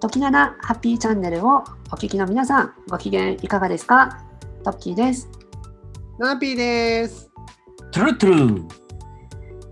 [0.00, 1.64] 時七ハッピーチャンネルをお
[1.96, 4.18] 聞きの皆さん、ご機嫌いかがですか？
[4.64, 5.28] トッキーです。
[6.18, 7.30] ナーピーです。
[7.92, 8.64] トゥルトゥル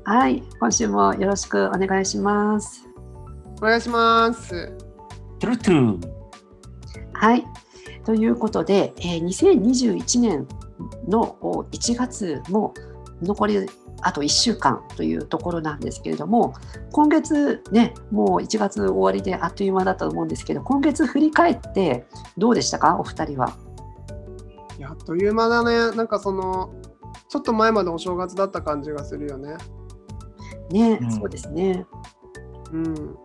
[0.05, 2.89] はい、今週もよろしくお願いします。
[3.59, 4.73] お願いします。
[5.41, 6.09] トゥルトゥル
[7.12, 7.45] はい、
[8.04, 10.48] ということで、えー2021年
[11.09, 12.72] のお1月も
[13.22, 13.66] 残り
[14.05, 16.54] あと1週間というところなんですけれども、
[16.93, 22.07] 今月ね、もう1月終わりであっという間だと思うんですけど、今月振り返って
[22.39, 23.57] どうでしたか、お二人は。
[24.79, 25.96] いやあっという間だね。
[25.96, 26.75] なんかその、
[27.29, 29.57] ちょっと前までお正月だった感じがするよね。
[30.71, 31.86] ね、うんそうですね。
[32.72, 33.16] うん。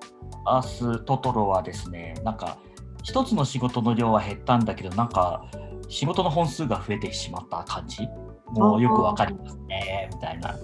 [0.45, 2.57] 明日トトロはですねなんか
[3.03, 5.43] 一つの仕事の量は減ったんだけどなんか
[5.87, 8.07] 仕事の本数が増えてしまった感じ？
[8.51, 10.55] もうよくわかりますねみたいな。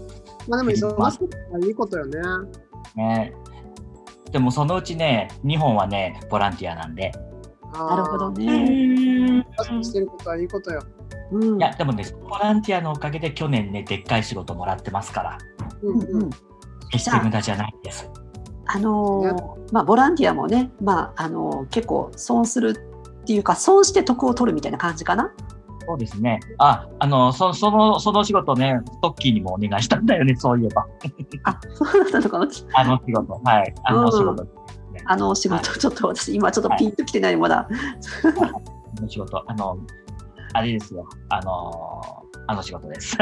[0.48, 2.20] まあでも忙しくていいことよね。
[2.96, 3.34] ね。
[4.32, 7.12] でもそのうちね2本はねボランティアなんで。
[7.74, 8.28] なるほど。
[8.28, 9.46] うね。
[9.64, 10.82] しくしてることはいいことよ。
[11.32, 11.58] うん。
[11.58, 15.38] いやでもねボランティアのおかげで去年ねでっかい仕事もらってますから。
[15.84, 16.24] うんうん。
[16.24, 16.30] うん
[16.92, 18.10] 決して無駄じゃないです。
[18.68, 22.76] あのーまあ、ボランティアもね、まああのー結構損する
[23.22, 25.34] っていうか損して得を取るみたいな感じかな？
[25.86, 26.40] そうですね。
[26.58, 30.86] ああのそそのその仕事ねトッキーにもお願いしたんだよね そういえば。
[31.44, 32.48] あそうだったのかな。
[32.74, 33.42] あの仕事。
[33.44, 33.76] はい。
[33.84, 34.48] あの仕事、
[35.06, 37.68] あの仕事、ちょっと私今ちょっとピンときてないまだ。
[38.98, 39.78] あの仕事、あの、
[40.54, 43.18] あれですよ、あの、あの仕事です。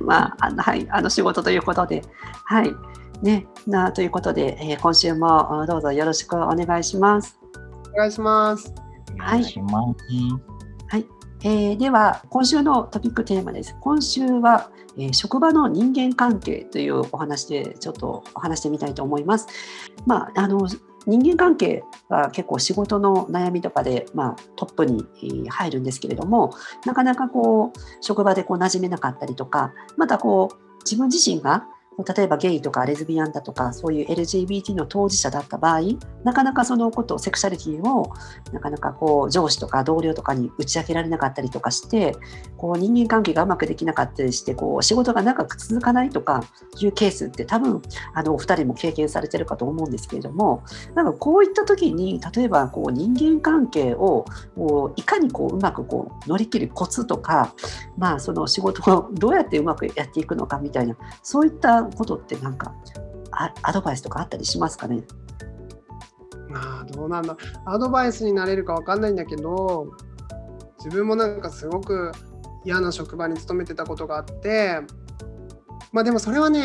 [0.00, 2.02] まああのはいあの仕事ということで。
[2.44, 2.74] はい。
[3.22, 7.38] ねなということで、えー今週もあどうぞよろしくお願いします。
[7.94, 8.74] お願いします。
[9.14, 10.55] お願いします。
[11.42, 13.76] えーでは今週のトピックテーマです。
[13.80, 19.46] 今週は、えー職場の人間関係というお話でちょっとお話してみたいと思います。
[20.06, 20.66] まああの
[21.06, 25.06] 人間関係は結構仕事の悩みとかで、まあ、トップに
[25.48, 26.52] 入るんですけれども
[26.84, 31.68] なかなかこう職場でこう馴染めなかったりとかまたこう自分自身が
[32.04, 35.80] 例えばゲイとかレズビアンだとかそういう LGBT の当事者だった場合
[36.24, 38.12] なかなかそのことセクシャリティを
[38.52, 42.14] なかなかこう上司とか同僚とかに打ち明けられなかったりとかして
[42.58, 46.44] こう人間関係がうまくできなかったりしてこう仕事が長く続かないとか
[46.78, 47.80] いうケースって多分
[48.14, 50.64] あのお二人も経験されてるかと思うんですけれども
[50.94, 57.54] なんかこういった時に例えばこう人間関係をこういかにこううまくこう乗り切るコツとか、
[57.96, 62.74] まあ、その仕事をどうやってうまくやっていくのかみたいなそういったことってなんか
[63.30, 65.02] あアドバイスとかあったりしますかね？
[66.48, 67.36] まあどうなんだ。
[67.64, 69.92] アドバイスになれるかわかんないんだけど、
[70.78, 72.12] 自分もなんかすごく
[72.64, 74.80] 嫌な職場に勤めてたことがあって、
[75.92, 76.62] まあでもそれはね、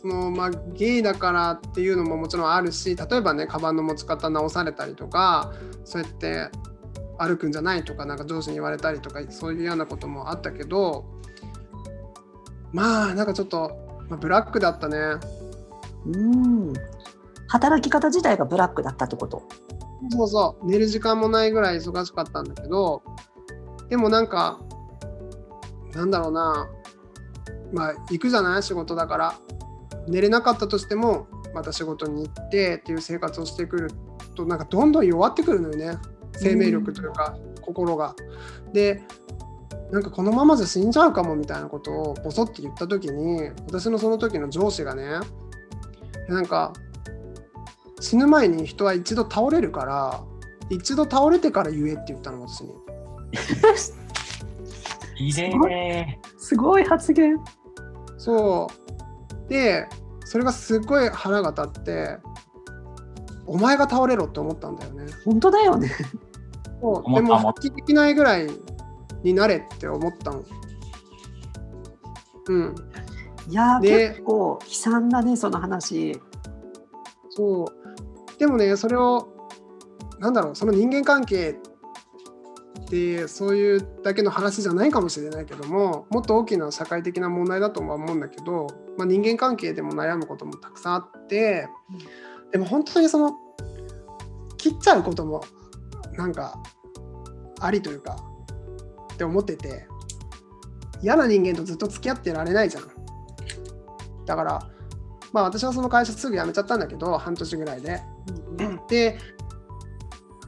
[0.00, 5.52] そのまあゲイだからっていうのももちろんあるし、例えばね、カバンの持ち方直されたりとか、
[5.84, 6.50] そうやって
[7.18, 11.04] 歩くんじゃないとか、なんか上司に言われたりとか、そういう嫌なこともあったけど、
[12.72, 13.83] まあなんかちょっと、
[14.16, 14.96] ブラックだったね。
[16.06, 16.72] うん
[17.48, 19.42] 働き方自体がブラックだったってこと？
[20.10, 23.02] そうそう、寝る時間もないぐらい忙しかったんだけど、
[23.88, 24.60] でもなんか、
[25.94, 26.68] なんだろうな、
[27.72, 28.62] まあ、行くじゃない？
[28.62, 29.34] 仕事だから。
[30.06, 33.90] 寝れなかったとしても、また仕事に行ってっていう生活をしてくる
[34.34, 35.96] と、なんかどんどん弱ってくるのよね。
[36.32, 38.14] 生命力というか、心が。
[38.72, 39.02] で、
[39.90, 45.20] なんかこのままじゃ死んじゃうかもみたいなことをボソって言った時に、私のその時の上司がね、
[46.28, 46.72] なんか、
[48.00, 50.24] 死ぬ前に人は一度倒れるから
[50.68, 52.74] 一度倒れてから言えって言ったの私に。
[55.32, 56.30] きれい。
[56.38, 57.36] すごい発言。
[58.18, 58.68] そ
[59.46, 59.48] う。
[59.48, 59.88] で
[60.24, 62.18] それがすっごい腹が立って
[63.46, 65.06] お前が倒れろって思ったんだよね。
[65.24, 65.90] 本当だよね。
[66.80, 67.14] そう。
[67.14, 68.48] でも発揮できないぐらい
[69.24, 70.44] になれって思ったの。
[72.46, 72.74] うん。
[73.48, 76.20] いや結構悲惨だねその話。
[77.30, 78.38] そう。
[78.38, 79.34] でもねそれを
[80.20, 81.58] なんだろうその人間関係
[82.84, 88.66] ってそういうだけの話じゃないかもしれないけどももっと大きな社会的な問題だとは思うんだけど、
[88.98, 91.68] まあ、人間関係でも悩むこともたくさんあって
[92.52, 93.36] でも本当にその
[94.58, 95.42] 切っちゃうことも
[96.16, 96.62] なんか
[97.60, 98.16] ありというか
[99.14, 99.86] って思ってて
[101.02, 102.84] 嫌な人間とずっと付き合ってられないじゃん。
[104.26, 104.70] だから
[105.32, 108.02] まあ私はその会社すぐ辞めちゃったんだけど半年ぐらいで。
[108.88, 109.18] で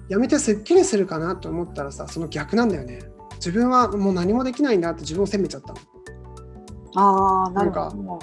[0.08, 3.00] 辞めてすっきりするかなと思ったらさその逆なんだよね。
[3.36, 5.78] 自分はもう何もできないんだって自分を責めちゃったの。
[6.94, 8.18] ああなるほなんど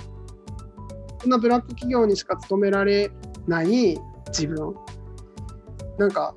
[1.22, 3.12] そんなブラック企業にしか勤められ
[3.48, 4.74] ない自分。
[5.98, 6.36] なんか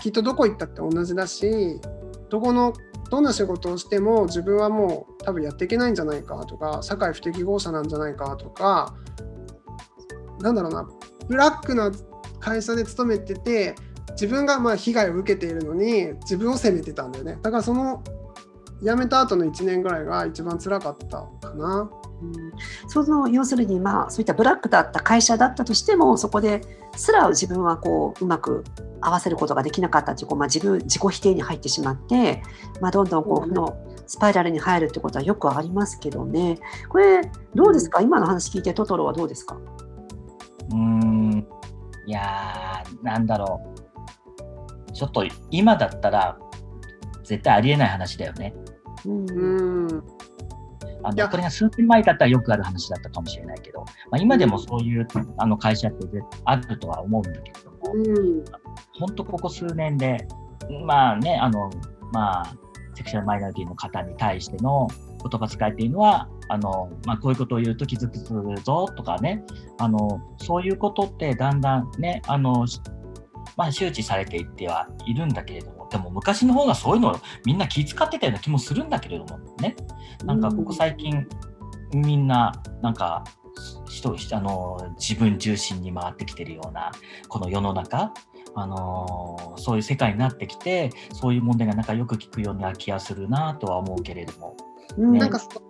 [0.00, 1.80] きっとどこ行ったって同じだし
[2.28, 2.72] どこの
[3.10, 8.94] どんな仕事をしても自分はもう多分やっていけないんじゃないかとか社会不適合者なんじゃないかとか
[10.40, 10.88] なんだろうな
[11.28, 11.90] ブラックな
[12.38, 13.74] 会社で勤めてて
[14.12, 17.38] 自分がまあ被害を受けているのに自分を責めてたんだよね。
[17.42, 18.02] だからその
[18.82, 21.18] 辞めた後の1年ぐらいが一番辛かった
[21.48, 21.90] かな。
[22.88, 26.60] その要するに、まあ、そういったブラックだった会社だったとしてもそこで
[26.94, 28.62] すら自分はこううまく
[29.00, 32.42] 合わせることができなかったというこう、まあ、自分自己否定に入ってしまって、
[32.82, 33.74] まあ、どんどんこう負の
[34.06, 36.58] スパイラルに入るってことはよくありますけどね。
[36.90, 37.22] これ
[37.54, 39.56] どうですか、今の話聞いてトトロはどうですか？
[40.72, 41.46] うん。
[42.06, 43.62] いやーなんだろ
[44.88, 44.92] う。
[44.92, 46.38] ちょっと今だったら
[47.30, 48.52] 絶対ありえない話だよね。
[49.06, 50.02] うん。
[51.02, 55.06] あのこれが数年前だったらよくある話だったかもしれないけど、まあ、今でもそういう、
[55.38, 56.06] あの会社って
[56.44, 57.78] あるとは思うんだけれども、
[58.98, 60.26] 本当ここ数年で、
[60.84, 61.70] まあね、あの、
[62.12, 62.54] まあ、
[62.94, 64.88] セクシャルマイノリティの方に対しての
[65.22, 69.44] 言葉遣いっていうのは、あの、まあ、こういうことを言うと傷つくぞとかね、
[69.78, 72.66] あの、そういうことってだんだんね、あの、
[73.56, 79.76] まあ、周知されていってはいるんだけれども、でも昔の方がそういうのみんな気遣ってたような気もするんだけれどもね、
[80.24, 81.26] なんかここ最近、
[81.92, 82.52] みんな、
[82.82, 83.24] なんか、
[83.88, 86.92] 人あの自分中心に回ってきてるような
[87.28, 88.12] この世の中。
[88.56, 94.56] あのそういう世界になってきてそういう問題がなんかよく聞くような気がするなとは思うけれども、
[94.98, 95.60] ね、なんかその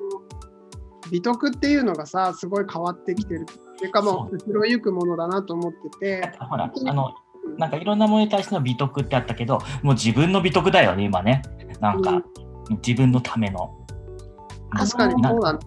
[1.11, 6.38] 美徳っていうのがさすごい変わってきてるっていうかもう後ろゆくものだなと思ってて。
[6.38, 7.14] ほらあの
[7.58, 11.43] なんかいろんなものに対しての美徳ってあったけどもう自分の美徳だよね今ね。
[11.81, 12.25] なんか、うん、
[12.87, 13.76] 自分のための。
[14.70, 15.58] 確かにそうだ、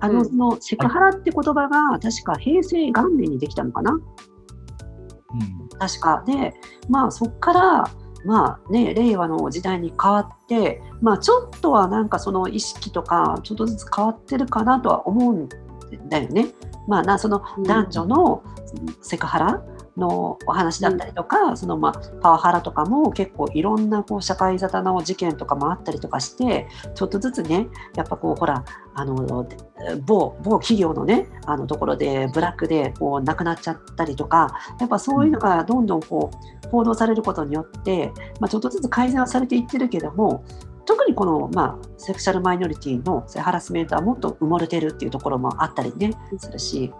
[0.00, 4.00] あの、そのセクハラって言葉が確か平成元年にできたのかな、うん、
[5.78, 6.24] 確か。
[6.26, 6.54] で
[6.88, 7.90] まあそこから
[8.24, 15.48] まあね令和の時代に変わってまあちょっとはなんかその意識とかちょっとずつ変わってるかなとは思うん
[16.08, 16.48] だよね。
[16.88, 18.42] まあなその男女の
[19.02, 19.62] セクハラ、
[19.96, 28.64] のお話だったりとか、うん、そのまあパワハラとかも結構いろんなこう社会沙汰の事件とかもあったりとかしてちょっとずつねやっぱこうほら
[28.94, 29.46] あの
[30.04, 36.30] 某某企業のねあのところでブラックでこう亡くなっちゃったりとかやっぱそういうのがどんどんこ
[36.64, 40.44] う報道されることによって、まあ、ちょっとずつ改善はされていってるけども
[40.86, 46.92] 特にこの、まあ、セクシャルマイノリティのハラスメントはもっと埋もれてるっていうところもあったりねするし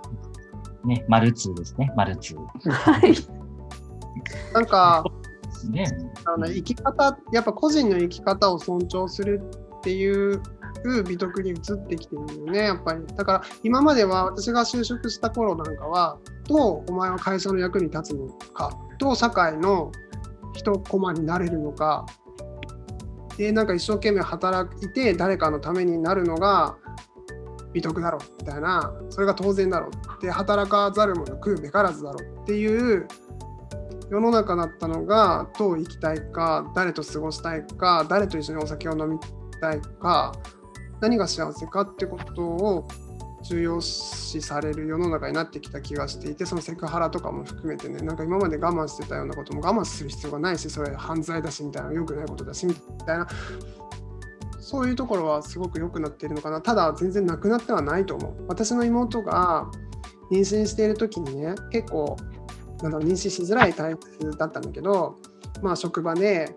[0.86, 2.36] ね、丸2ですね、丸2。
[2.70, 3.14] はい。
[4.54, 5.04] なんか、
[5.70, 5.86] ね、
[6.24, 9.40] あの生き方、やっぱ個人の生き方を尊重する
[9.78, 10.40] っていう
[11.06, 11.56] 美徳に移っ
[11.88, 13.04] てきてるよね、やっぱり。
[13.16, 16.18] だから今までは私が就職した頃なんかは、
[16.48, 19.90] どうお前は会社の役に立つのか、どう社会の
[20.54, 22.06] 一コマになれるのか、
[23.36, 26.76] で、なんか一生懸命働いて誰かのためになるのが
[27.76, 29.90] 美徳だろみたいなそれが当然だろ
[30.22, 33.06] で働かざる者食うべからずだろっていう
[34.10, 39.18] 世の中だったのがどう生きたいか誰と過ごしたいか誰と一緒にお酒を飲み
[39.60, 40.32] たいか
[41.02, 42.88] 何が幸せかってことを
[43.42, 53.28] 重要視される世の中になってきた気がしていてそのセクハラとかも含めてねなんか今まで我慢してたようなことも我慢する必要がないしそれ犯罪だしみたいな良くないことだしみたいな
[54.68, 56.60] そういうところはすごく良くなっているのかな。
[56.60, 58.46] ただ全然なくなってはないと思う。
[58.48, 59.70] 私の妹が
[60.32, 62.16] 妊娠している時にね結構
[62.82, 65.20] なんだろう妊娠しづらいタイプだったんだけど
[65.62, 66.52] まあ職場で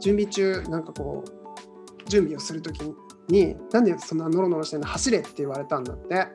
[0.00, 2.80] 準備中なんかこう準備をする時
[3.28, 4.88] になんでそんなノロノロしてんの？
[4.88, 6.26] 走れって言われたんだって。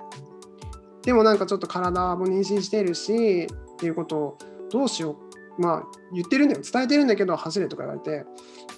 [1.02, 4.38] でもなんかちょっと体も妊娠しているしっていうことを
[4.72, 5.18] どうしよ
[5.58, 5.62] う。
[5.62, 6.62] まあ言ってるんだよ。
[6.62, 8.26] 伝えてるんだけど走れとか言われて。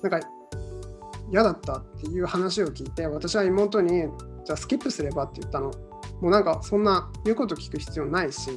[0.01, 0.27] なんか
[1.31, 4.03] 嫌だったっていう話を聞いて私は妹に
[4.45, 5.71] じゃあスキップすればって言ったの。
[6.21, 8.51] もうなんかそんな言うこと聞く必要ないし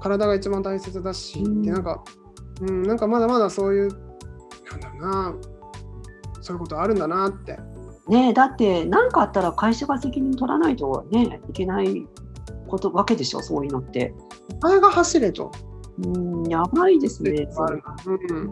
[0.00, 2.02] 体が一番大切だし、うん、でなんか
[2.62, 3.88] うんなんかまだまだそういう
[4.70, 5.34] なんだろうな
[6.40, 7.58] そういうことあるんだなって。
[8.08, 12.06] ねだって何かあったら会社が責任取らないとねいけない
[12.66, 14.14] ことわけでしょそういうのって。
[14.62, 15.52] お前が走れと
[16.04, 17.48] うんやばいですね。
[18.06, 18.12] う。
[18.40, 18.50] ん、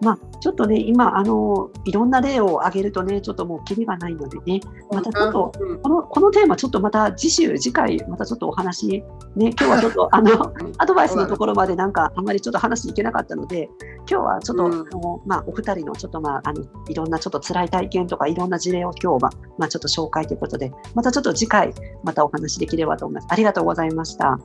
[0.00, 4.60] まあ、ちょっとね、今あの、いろんな例を挙げるとね、ちょっともうきりがないのでね、
[4.90, 9.02] またちょっと、このこのテーマ、ちょっとまた次週、次回、またちょっとお話、
[9.36, 13.70] ね、今日はちょっと あのアドバイスのところまでなんか、あまりちょっと話いけなかったので、
[14.10, 21.72] 今日はちょっと、うん、あのまあ、お二人のちょっと、まあ、あのいろんなちょっと辛い体験とか、いろんな事例を今日は、まあ、ちょっと紹介ということで、またちょっと次回、
[22.02, 23.28] またお話できればと思います。
[23.30, 24.38] ありがとうございました。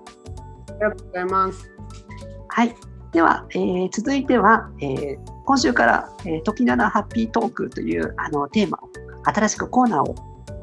[0.79, 1.71] ありがとうございます。
[2.49, 2.75] はい。
[3.11, 8.89] では、えー、続いては、えー、今週から「えー、時なハッピートーク」というあのテーマを
[9.23, 10.11] 新しくコーナー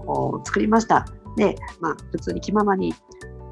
[0.07, 1.07] を作りました。
[1.37, 2.95] で、まあ、普通に気ままに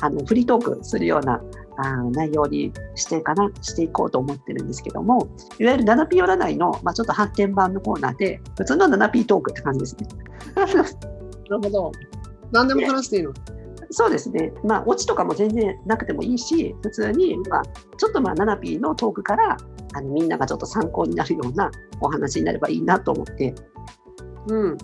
[0.01, 1.43] あのフリートークするような
[1.79, 5.29] あ内容にしてかなしていこうと思ってるんですけども
[5.59, 10.07] いわゆる 7P 占いの、まあ、ちょっと発展版のコーナーで普通の 7P トークって感じですね。
[11.49, 11.93] なるほど。
[12.53, 13.33] 何でも話していいの？
[13.93, 17.63] そうですね、まあ、オチとかも全然なくてもいいし、普通に、まあ、
[17.99, 19.57] ちょっとまあ、ナピーのトークから
[19.95, 21.71] あのみんながちょっと参考になるような
[22.01, 23.55] お話になればいいなと思って。
[24.49, 24.79] うん、い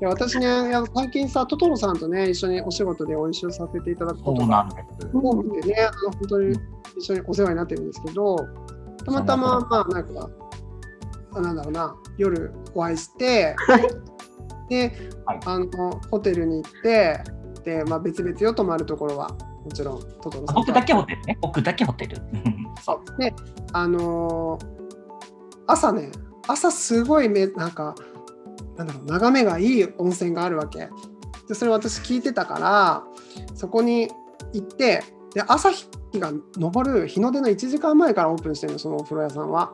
[0.00, 4.66] や私ね、最近さ、トトロさんとね、一緒にお仕事でお一緒させていただくことが
[5.12, 6.56] 多くてね、あの本当に
[6.96, 8.36] 一緒にお世話になってるんですけど、
[9.04, 10.30] たまたま、まあ、なんか、
[11.40, 13.54] なんだろうな、夜お会いして、
[14.68, 14.92] で、
[15.26, 17.22] はい、あのホテルに行って、
[17.64, 19.28] で、まあ、別々よ泊まるところは
[19.64, 21.38] もちろんトトロさん僕だけホテルね。
[21.40, 22.18] 僕だけホテル
[22.82, 23.20] そう。
[23.20, 23.34] で
[23.72, 24.66] あのー、
[25.66, 26.10] 朝ね
[26.48, 27.94] 朝すごいめなんか
[28.76, 30.88] なんだろう眺めがいい温泉があるわけ。
[31.48, 33.04] でそれ私聞いてたから
[33.54, 34.08] そこに
[34.52, 35.02] 行って
[35.34, 39.72] で朝日が昇る日の出の1時間前からオープンしてるのそのお風呂屋さんは。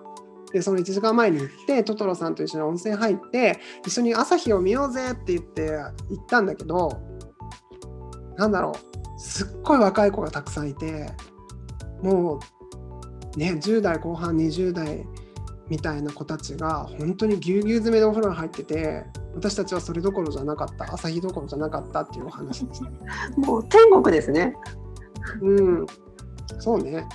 [0.53, 5.73] でその1時間前に行ってトトロさんと一緒に温泉入って一緒に朝日を見ようぜって言って
[6.09, 7.03] 行ったんだけど
[8.39, 9.21] なんだろう。
[9.21, 11.11] すっごい若い子がたくさんいて
[12.03, 12.39] も
[13.35, 15.05] うね10代後半20代
[15.69, 19.05] みたいな子たちが本当にぎゅうぎゅう詰めでお風呂に入ってて
[19.35, 22.83] 私たちはそれどころじゃなかった朝日どころじゃなかったっていうお話です
[23.37, 24.55] もう天国ですね。
[25.43, 25.87] うん。
[26.61, 27.07] そうね。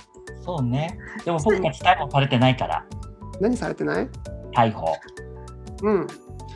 [0.44, 0.98] そうね。
[1.24, 2.84] でも僕たち逮捕されてないから。
[3.40, 4.08] 何されてない？
[4.54, 4.92] 逮捕。
[5.82, 6.06] うん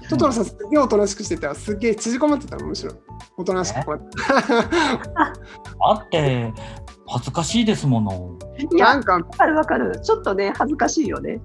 [0.08, 1.54] トトロさんすげえおとなしくしてた。
[1.54, 2.92] すげえ縮こまってたのむしろ。
[3.36, 5.40] おとなしくこうやって。
[5.80, 6.52] あって
[7.06, 8.38] 恥ずかしいですもの。
[8.72, 10.00] なんかわかるわかる。
[10.00, 11.40] ちょっとね恥ずかしいよね。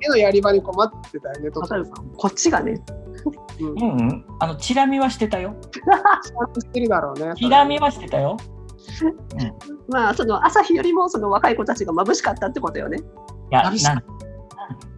[0.00, 2.10] 絵のやり場に困ってたよねトトロさん。
[2.16, 2.80] こっちがね。
[3.60, 5.54] うん、うん、あのチラ見はしてたよ。
[6.58, 7.32] してるだろうね。
[7.36, 8.36] チラ見はしてたよ。
[9.02, 9.52] うん、
[9.88, 12.98] まあその朝日よりもその若い子たちが眩しかったってことよね。
[12.98, 13.02] い
[13.54, 14.02] やな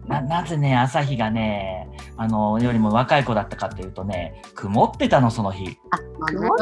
[0.07, 5.77] ななぜね朝日がねあのよりも若い子だったかっていうとね曇ってたのその日。
[5.91, 6.57] あ曇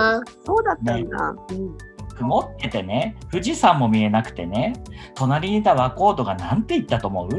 [0.46, 1.40] そうだったんだ、ね。
[1.50, 1.78] うん、
[2.16, 4.74] 曇っててね富士山も見えなくてね
[5.16, 7.30] 隣にいた若人が何て言ったと思う？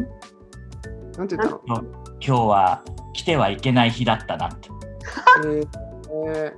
[1.16, 1.60] なんて言ったの？
[1.66, 4.68] 今日は来てはいけない日だったなって。
[5.44, 5.68] えー。
[6.26, 6.52] え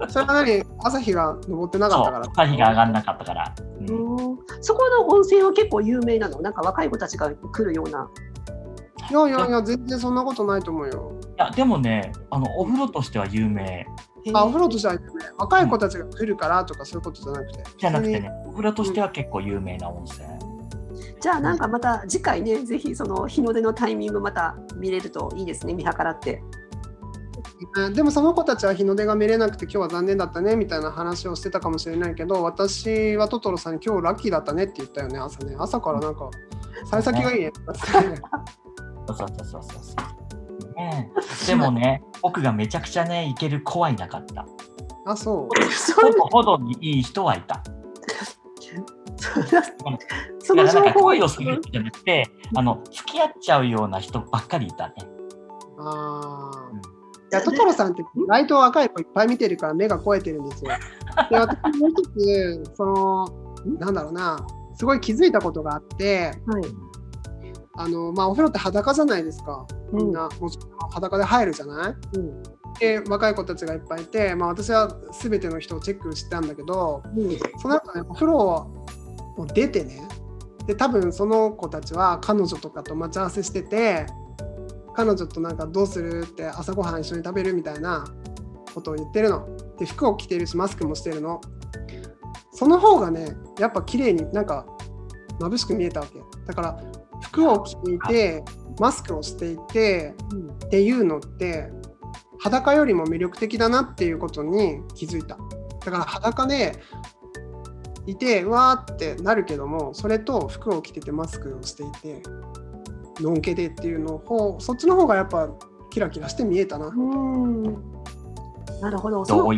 [0.00, 0.62] ー、それは何？
[0.80, 2.26] 朝日が昇ってなかったから。
[2.30, 3.88] 朝日が上がんなかったから、うん、
[4.60, 6.42] そこの温泉は結構有名なの？
[6.42, 8.10] なんか若い子たちが来るような
[9.10, 11.12] いやいやいや、全然そんなことないと思うよ。
[11.20, 13.86] いや、でもね、あのお風呂としては有名。
[14.34, 15.06] あ、お風呂としては有名。
[15.38, 17.64] 若い子たちが来るからとか、そういうことじゃなくて。
[17.78, 20.26] じゃなくてね、お風呂としては結構有名な温泉。
[21.20, 26.42] じゃあなんかまた次回ね、ぜひその日の出のタイミングまた見れるといいですね、見計らって。
[27.92, 36.30] でもその子たちは日の出が見れなくて今日は残念だったねみたいな話をしてたかもしれないけど私はトトロさんに今日ラッキーだったねって言ったよね朝ね朝からなんか
[36.84, 37.52] 幸先がいいね
[39.14, 39.94] そうそうそうそうそ
[40.68, 40.74] う。
[40.74, 41.10] ね、
[41.46, 44.46] でもね、 僕がめちゃくちゃね、いける子はいなかった。
[45.06, 45.48] あ、そう。
[46.30, 47.62] ほどにいい人はいた。
[50.40, 54.94] その情報をするんじゃなくて、あの付き合っちゃうような人ばっかりいたね。
[55.78, 56.68] ああ。
[56.70, 56.80] うん、い
[57.32, 60.70] やトトロさんってライト若い子いっぱい見てるから目が肥えてるんですよ。
[61.30, 62.02] で私もう一
[62.64, 63.28] つその
[63.78, 66.62] なんだろうなすごい気づいたことがあって、はい、
[67.80, 69.64] あのまあ、お風呂って裸じゃないですか。
[69.92, 72.42] みんな、もちろん裸で入るじゃない、うん、
[72.80, 80.08] で若い子たちがいっぱいいて、まあ、私は全ての人をチェックしてたんだけど、うん、その後ねお風呂を出てね。
[80.66, 84.06] で多分その子たちは彼女とかと待ち合わせしてて
[84.94, 88.04] 彼女となんかどうするって朝ごはん一緒に食べるみたいな
[88.74, 89.48] ことを言ってるの。
[89.78, 91.40] で服を着てるしマスクもしてるの。
[92.52, 94.66] その方がねやっぱ綺麗になんか
[95.38, 96.20] 眩しく見えたわけ。
[96.46, 96.82] だから
[97.22, 98.44] 服を着ていて
[98.78, 100.14] マスクをしていて、
[100.66, 101.70] っていうのって
[102.38, 105.36] 裸よりも魅力的だなっていうことに気づいた
[105.84, 106.76] だから裸で
[108.06, 112.22] いてわーってなるけどもそれと服を着ててマスクをしていて
[113.20, 115.48] のんけでっていうのをそっちの方がやっぱ
[115.90, 116.90] キラキラして見えたな。
[118.80, 119.24] なるほど。
[119.24, 119.52] その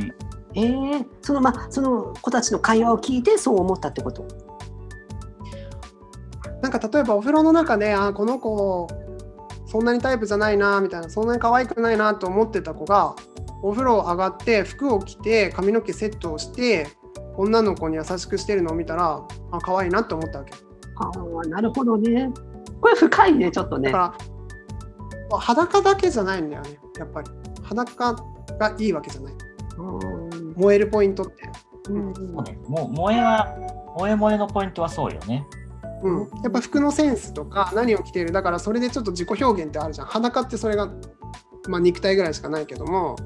[0.52, 4.26] えー、そのまあその子たちの会話を聞いてそう思ったってこと？
[6.62, 8.88] なんか例えばお風呂の中であこの子
[9.66, 13.14] そんなにタイプじゃないなみたいなそんなに可愛くないなと思ってた子が
[13.62, 16.88] お風呂上がって服を着て髪の毛セットをして
[17.36, 20.52] 女の子に優しくしてるのを見たらあ可愛いなって思ったわけ。
[20.96, 21.10] あ
[21.44, 22.30] あ、なるほどね。
[22.80, 23.90] これ深いね、ちょっとね。
[23.90, 24.14] だか
[25.30, 27.30] ら裸だけじゃないんだよね、やっぱり。
[27.62, 28.14] 裸
[28.58, 29.34] がいいわけじゃない。
[30.56, 31.48] 燃えるポイントって。
[31.88, 32.58] うん、そうね。
[32.68, 33.48] もう萌えは
[33.96, 35.46] 萌え萌えのポイントはそうよね。
[36.02, 40.06] うん、やっぱ服のセンスとか何を着ているだからそれでちょっと自己表現ってあるじゃん。
[40.06, 40.90] 裸ってそれが、
[41.68, 43.16] まあ、肉体ぐらいしかないけども。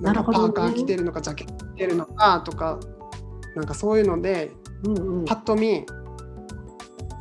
[0.00, 2.78] なんかパーカー着てるのか、ジャケット着てるのかとか
[3.54, 4.52] なんかそういうので、
[4.84, 5.86] うんうん、パッと見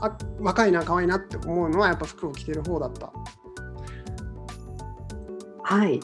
[0.01, 3.13] あ若いな可愛いなって思うのはやっぱ服を着てる方だった。
[5.63, 5.99] はい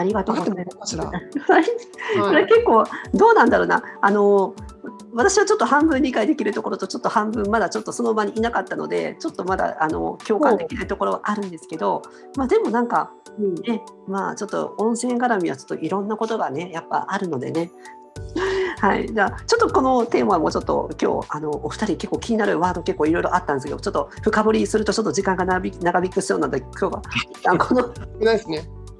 [0.00, 0.96] ありがとうございます。
[0.96, 3.82] これ結構どうなんだろうな。
[4.00, 4.54] あの
[5.12, 12.02] 私はちょっと半分理解できるところとちょっと半分まだちょっとその場にいなかったのでちょっとまだあの共感できないところはあるんですけど、
[12.36, 13.10] まあ、でもなんか、
[13.66, 17.70] ねまあ、ちょっと温泉絡みはちょっといろんなことがねやっぱあるのでね。
[18.80, 27.02] はい、じゃあちょっとこのテーマもちょっと今日あのお二人結構気になるワード結構いろいろあったんですけどちょっと深掘りするとちょっと時間が長引長引くそうなので今日は
[27.46, 27.92] あこの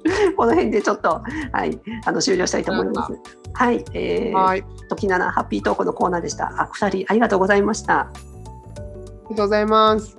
[0.37, 3.13] この辺でちょっと、はい、あの終了したいと思います。
[3.53, 6.53] はい、えー、はい、時七ハッピートークのコーナーでした。
[6.57, 7.99] あ、二人ありがとうございました。
[7.99, 8.11] あ
[9.29, 10.17] りがとうございます。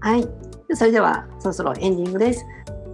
[0.00, 0.28] はい、
[0.74, 2.44] それではそろそろエンディングです。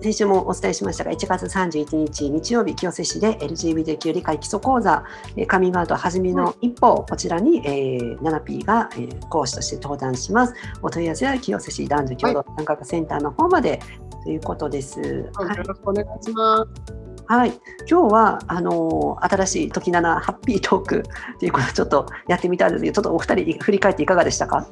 [0.00, 5.04] 先週もお伝えしましたが、1月31日日曜日、清瀬市で LGBTQ 理解基礎講座、
[5.48, 10.54] カミングアウトはじめの一歩、こちらに、えー、ピーが、えー、講師として登壇します。
[10.82, 13.80] お問い合わせは清瀬市男女共同参画センターの方まで
[14.24, 15.00] ということです。
[15.34, 16.94] はい、よろしくお願いします。
[17.26, 17.52] はい、
[17.90, 21.02] 今日はあの新しい時七ハッピートーク
[21.36, 24.66] っていうことをちょっとやってみたんですけど、ちょっとお二人振り返っていかがでしたか？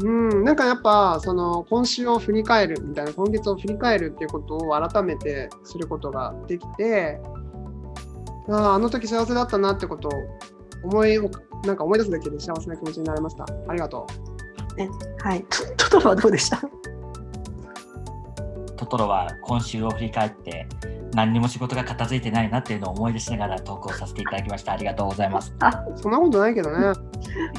[0.00, 7.20] うん、なんかやっぱその今週を振り返るみたいな今月を振り返るっていうことを改めてすることができて
[8.48, 10.12] ああの時幸せだったなってことを
[10.84, 11.18] 思い
[11.64, 13.46] なんか思い出すだけで幸せな気持ちになりました。
[13.68, 14.06] ありがと
[14.78, 14.80] う。
[14.82, 14.88] え
[15.22, 15.44] はい。
[15.78, 16.60] トトロはどうでした？
[18.94, 20.68] トトロは今週を振り返って
[21.14, 24.72] 何にも仕事が片付いてないなっていうのを思い出しながら投稿させていただきました。
[24.72, 25.52] ありがとうございます。
[25.60, 26.92] あ、そんなことないけどね。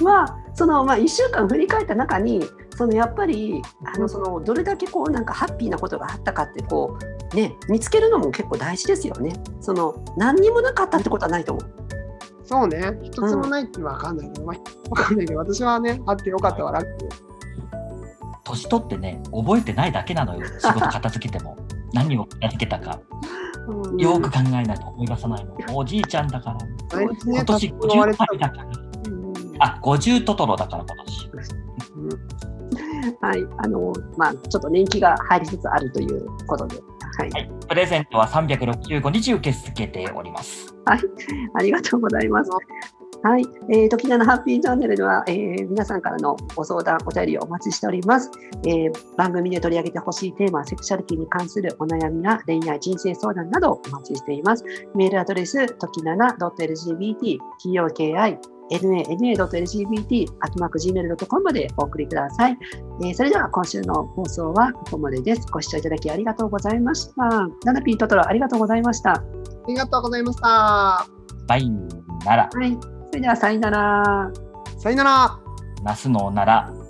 [0.02, 2.42] まあ、そのまあ1週間振り返った中に、
[2.76, 3.62] そのやっぱり
[3.94, 6.98] あのそのどれだけこうなんかハッピーなことがあったかってこ
[7.34, 9.34] うね見つけるのも結構大事ですよね。
[9.60, 11.66] その何にもなかったってことはないと思う。
[12.46, 14.56] そうね、一つもないってわかんないけど、うん、わ
[14.96, 17.25] かんないけど、私はね、あってよかったわ、ラッキー。
[18.56, 21.58] 年取ってね、覚えてないだけなのよ、 仕事片付けても。
[21.94, 23.00] 何をやってたか。
[23.98, 25.56] よく考えないと思い出さないの。
[25.78, 26.58] おじいちゃんだから。
[27.26, 28.68] 今年50歳だから。
[29.60, 31.30] あ、50トトロだから今年。
[33.22, 36.78] はい、あの、まあ、ちょっと年季が入りつつあるということで。
[37.18, 40.76] はい、はい、プレゼントは365日受け付けております。
[40.86, 41.00] はい、
[41.56, 42.52] ありがとうございます。
[43.26, 48.30] はい、えー、時々のハッピーチャンネルでは、えー、皆さんからのご相談、お便りをお待ちしております、
[48.68, 54.64] えー、番組で取り上げてほしいテーマ、セクシャリティに関するお悩みや恋愛、人生相談などお待ちしています。
[54.94, 58.14] メールアドレス、時な .lgbt、toki、
[58.70, 62.58] nana.lgbt、あとまく gmail.com までお送りください、
[63.02, 63.16] えー。
[63.16, 65.48] それでは今週の放送はここまでです。
[65.52, 67.24] ご視聴いただきありがとうございました。
[67.64, 69.14] ナナピートトロありがとうございました。
[69.14, 69.24] あ
[69.68, 71.08] りがとうございました。
[71.48, 71.68] バイ
[72.24, 72.50] なら。
[72.54, 72.95] はい。
[73.16, 74.32] それではさよなら。
[74.78, 75.40] さよなら。
[75.84, 76.85] ナスのなら。